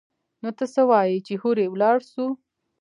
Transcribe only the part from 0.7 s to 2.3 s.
څه وايي چې هورې ولاړ سو؟